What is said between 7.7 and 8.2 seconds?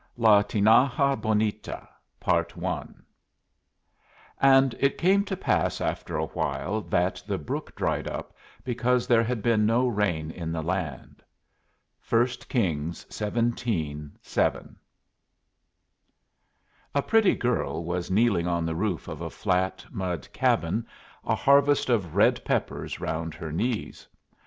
dried